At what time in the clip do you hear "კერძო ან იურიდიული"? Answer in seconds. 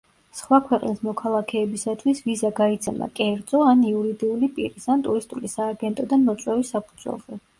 3.21-4.51